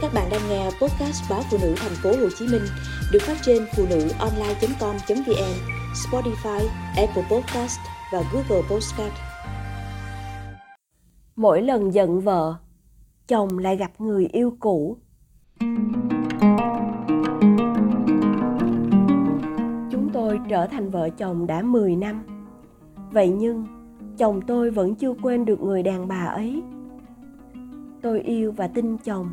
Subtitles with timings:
[0.00, 2.62] Các bạn đang nghe podcast báo phụ nữ thành phố Hồ Chí Minh
[3.12, 5.54] được phát trên phụ nữ online.com.vn,
[5.94, 7.78] Spotify, Apple Podcast
[8.12, 9.12] và Google Podcast.
[11.36, 12.54] Mỗi lần giận vợ,
[13.28, 14.96] chồng lại gặp người yêu cũ.
[19.90, 22.22] Chúng tôi trở thành vợ chồng đã 10 năm.
[23.12, 23.66] Vậy nhưng,
[24.18, 26.62] chồng tôi vẫn chưa quên được người đàn bà ấy.
[28.02, 29.30] Tôi yêu và tin chồng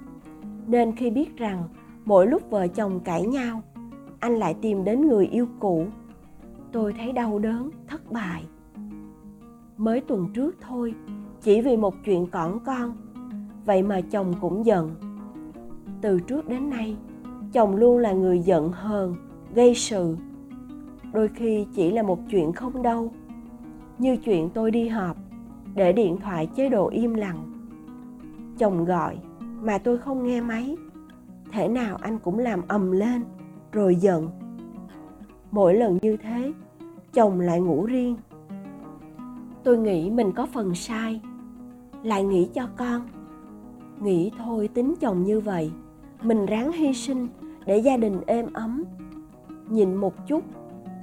[0.67, 1.63] nên khi biết rằng
[2.05, 3.61] mỗi lúc vợ chồng cãi nhau,
[4.19, 5.85] anh lại tìm đến người yêu cũ.
[6.71, 8.43] Tôi thấy đau đớn, thất bại.
[9.77, 10.93] Mới tuần trước thôi,
[11.41, 12.95] chỉ vì một chuyện cỏn con,
[13.65, 14.95] vậy mà chồng cũng giận.
[16.01, 16.95] Từ trước đến nay,
[17.53, 19.15] chồng luôn là người giận hờn,
[19.55, 20.17] gây sự.
[21.13, 23.11] Đôi khi chỉ là một chuyện không đâu,
[23.97, 25.17] như chuyện tôi đi họp
[25.75, 27.67] để điện thoại chế độ im lặng.
[28.57, 29.17] Chồng gọi
[29.65, 30.77] mà tôi không nghe máy.
[31.51, 33.23] Thể nào anh cũng làm ầm lên,
[33.71, 34.29] rồi giận.
[35.51, 36.53] Mỗi lần như thế,
[37.13, 38.17] chồng lại ngủ riêng.
[39.63, 41.21] Tôi nghĩ mình có phần sai.
[42.03, 43.01] Lại nghĩ cho con.
[43.99, 45.71] Nghĩ thôi tính chồng như vậy,
[46.21, 47.27] mình ráng hy sinh
[47.65, 48.83] để gia đình êm ấm.
[49.69, 50.43] Nhìn một chút,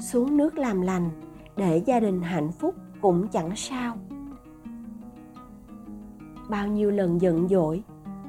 [0.00, 1.10] xuống nước làm lành
[1.56, 3.96] để gia đình hạnh phúc cũng chẳng sao.
[6.48, 7.82] Bao nhiêu lần giận dỗi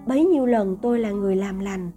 [0.08, 1.92] bấy nhiêu lần tôi là người làm lành.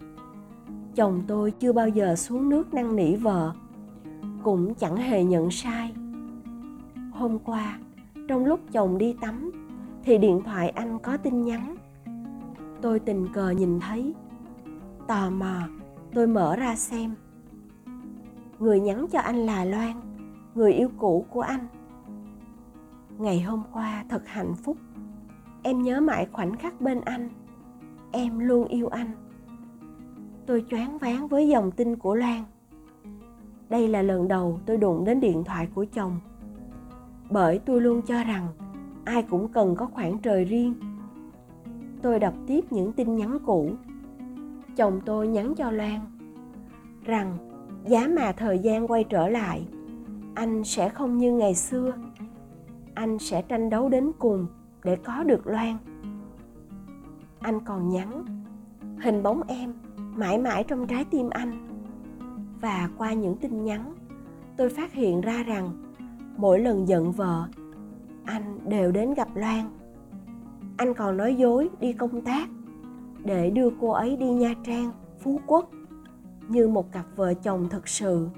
[0.95, 3.53] Chồng tôi chưa bao giờ xuống nước năn nỉ vợ,
[4.43, 5.95] cũng chẳng hề nhận sai.
[7.13, 7.79] Hôm qua,
[8.29, 9.51] trong lúc chồng đi tắm,
[10.05, 11.77] thì điện thoại anh có tin nhắn.
[12.81, 14.15] Tôi tình cờ nhìn thấy,
[15.07, 15.69] tò mò,
[16.15, 17.15] tôi mở ra xem.
[18.59, 20.01] Người nhắn cho anh là loan,
[20.55, 21.67] người yêu cũ của anh.
[23.19, 24.77] Ngày hôm qua thật hạnh phúc,
[25.63, 27.29] em nhớ mãi khoảnh khắc bên anh
[28.13, 29.11] em luôn yêu anh.
[30.47, 32.45] Tôi choáng váng với dòng tin của Loan.
[33.69, 36.21] đây là lần đầu tôi đụng đến điện thoại của chồng.
[37.31, 38.49] Bởi tôi luôn cho rằng
[39.05, 40.75] ai cũng cần có khoảng trời riêng.
[42.03, 43.71] Tôi đọc tiếp những tin nhắn cũ.
[44.77, 46.01] Chồng tôi nhắn cho loan
[47.07, 47.39] rằng,
[47.85, 49.67] giá mà thời gian quay trở lại,
[50.35, 51.93] anh sẽ không như ngày xưa.
[52.95, 54.47] Anh sẽ tranh đấu đến cùng
[54.85, 55.77] để có được loan
[57.47, 58.25] anh còn nhắn.
[59.03, 59.75] Hình bóng em
[60.17, 61.53] mãi mãi trong trái tim anh.
[62.61, 63.95] Và qua những tin nhắn,
[64.57, 65.71] tôi phát hiện ra rằng
[66.37, 67.45] mỗi lần giận vợ,
[68.25, 69.69] anh đều đến gặp loan.
[70.77, 72.49] Anh còn nói dối đi công tác,
[73.25, 75.71] để đưa cô ấy đi nha trang, phú quốc,
[76.49, 78.29] như một cặp vợ chồng thực sự.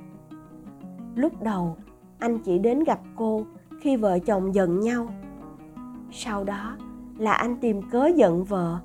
[1.15, 1.77] Lúc đầu,
[2.19, 3.43] anh chỉ đến gặp cô
[3.81, 5.09] khi vợ chồng giận nhau.
[6.11, 6.77] Sau đó
[7.19, 8.79] là anh tìm cớ giận vợ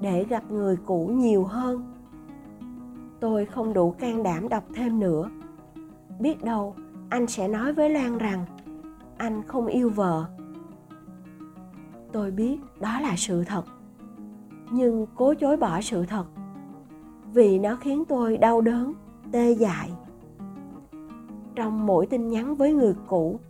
[0.00, 1.94] để gặp người cũ nhiều hơn.
[3.20, 5.30] Tôi không đủ can đảm đọc thêm nữa.
[6.20, 6.74] Biết đâu,
[7.08, 8.44] anh sẽ nói với lan rằng,
[9.16, 10.24] anh không yêu vợ.
[12.12, 13.64] Tôi biết đó là sự thật,
[14.70, 16.24] nhưng cố chối bỏ sự thật,
[17.32, 18.94] vì nó khiến tôi đau đớn,
[19.32, 19.90] tê dại.
[21.54, 23.40] Trong mỗi tin nhắn với người cũ,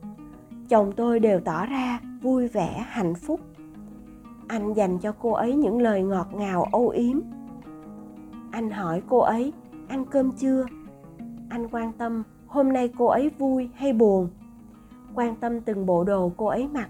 [0.68, 3.40] chồng tôi đều tỏ ra vui vẻ, hạnh phúc
[4.48, 7.20] anh dành cho cô ấy những lời ngọt ngào, âu yếm.
[8.50, 9.52] Anh hỏi cô ấy,
[9.88, 10.66] ăn cơm chưa?
[11.48, 14.28] Anh quan tâm, hôm nay cô ấy vui hay buồn?
[15.14, 16.88] Quan tâm từng bộ đồ cô ấy mặc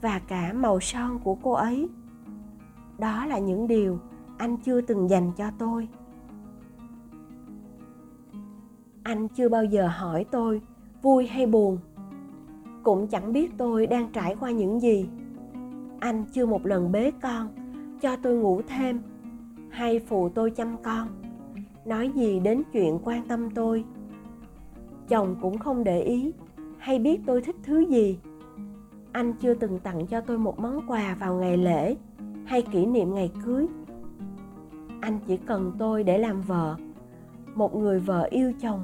[0.00, 1.88] và cả màu son của cô ấy.
[2.98, 3.98] Đó là những điều
[4.38, 5.88] anh chưa từng dành cho tôi.
[9.02, 10.60] Anh chưa bao giờ hỏi tôi
[11.02, 11.78] vui hay buồn.
[12.82, 15.08] Cũng chẳng biết tôi đang trải qua những gì
[16.02, 17.48] anh chưa một lần bế con,
[18.00, 19.00] cho tôi ngủ thêm,
[19.70, 21.08] hay phụ tôi chăm con.
[21.84, 23.84] Nói gì đến chuyện quan tâm tôi?
[25.08, 26.32] Chồng cũng không để ý,
[26.78, 28.18] hay biết tôi thích thứ gì?
[29.12, 31.96] Anh chưa từng tặng cho tôi một món quà vào ngày lễ,
[32.44, 33.66] hay kỷ niệm ngày cưới.
[35.00, 36.76] Anh chỉ cần tôi để làm vợ,
[37.54, 38.80] một người vợ yêu chồng,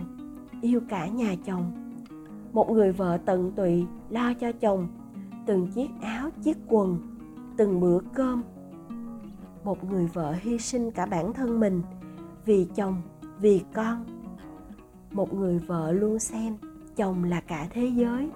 [0.62, 1.72] yêu cả nhà chồng.
[2.52, 4.88] Một người vợ tận tụy lo cho chồng,
[5.46, 6.98] từng chiếc áo chiếc quần,
[7.56, 8.42] từng bữa cơm.
[9.64, 11.82] Một người vợ hy sinh cả bản thân mình
[12.44, 13.02] vì chồng,
[13.40, 14.04] vì con.
[15.12, 16.56] Một người vợ luôn xem
[16.96, 18.30] chồng là cả thế giới.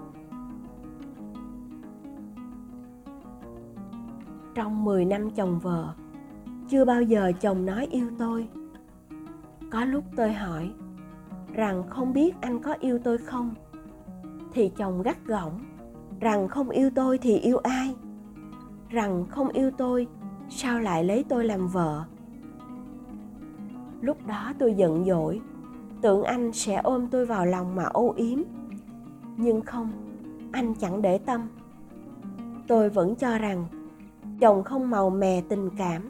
[4.54, 5.94] Trong 10 năm chồng vợ,
[6.68, 8.48] chưa bao giờ chồng nói yêu tôi.
[9.70, 10.72] Có lúc tôi hỏi
[11.52, 13.54] rằng không biết anh có yêu tôi không,
[14.52, 15.60] thì chồng gắt gỏng
[16.22, 17.94] rằng không yêu tôi thì yêu ai?
[18.88, 20.06] Rằng không yêu tôi,
[20.48, 22.04] sao lại lấy tôi làm vợ?
[24.00, 25.40] Lúc đó tôi giận dỗi,
[26.00, 28.38] tưởng anh sẽ ôm tôi vào lòng mà âu yếm.
[29.36, 29.90] Nhưng không,
[30.52, 31.40] anh chẳng để tâm.
[32.68, 33.66] Tôi vẫn cho rằng,
[34.40, 36.02] chồng không màu mè tình cảm.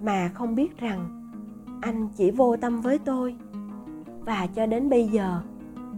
[0.00, 1.30] Mà không biết rằng,
[1.80, 3.36] anh chỉ vô tâm với tôi.
[4.20, 5.40] Và cho đến bây giờ,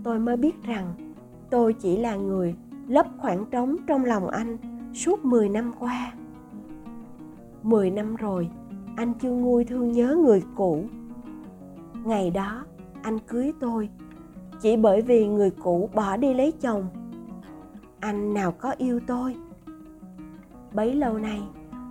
[0.05, 0.95] tôi mới biết rằng,
[1.51, 2.55] tôi chỉ là người
[2.89, 4.57] lấp khoảng trống trong lòng anh
[4.95, 6.13] suốt 10 năm qua.
[7.63, 8.51] 10 năm rồi,
[8.97, 10.85] anh chưa nguôi thương nhớ người cũ.
[12.05, 12.65] Ngày đó,
[13.03, 13.89] anh cưới tôi
[14.61, 16.87] chỉ bởi vì người cũ bỏ đi lấy chồng.
[18.01, 19.37] Anh nào có yêu tôi.
[20.73, 21.43] Bấy lâu nay,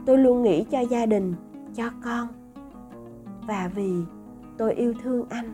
[0.06, 1.34] tôi luôn nghĩ cho gia đình,
[1.76, 2.28] cho con.
[3.48, 3.92] Và vì
[4.58, 5.52] tôi yêu thương anh,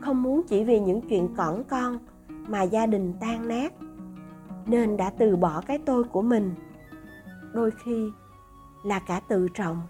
[0.00, 1.98] không muốn chỉ vì những chuyện cỏn con
[2.48, 3.72] mà gia đình tan nát
[4.66, 6.54] nên đã từ bỏ cái tôi của mình.
[7.52, 8.10] Đôi khi
[8.84, 9.82] là cả tự trọng.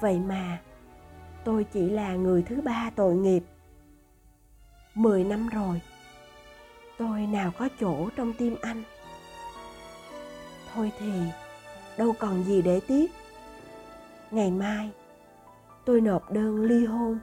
[0.00, 0.62] Vậy mà
[1.44, 3.44] tôi chỉ là người thứ ba tội nghiệp.
[4.94, 5.80] Mười năm rồi,
[6.98, 8.82] tôi nào có chỗ trong tim anh?
[10.74, 11.12] Thôi thì,
[11.98, 13.12] đâu còn gì để tiếc.
[14.30, 14.90] Ngày mai,
[15.84, 17.18] tôi nộp đơn ly hôn.